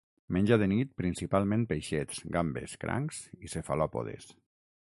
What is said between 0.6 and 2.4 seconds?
de nit principalment peixets,